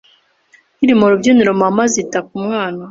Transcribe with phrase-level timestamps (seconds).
[0.75, 2.79] Nkiri ku rubyiniro, mama azita ku mwana.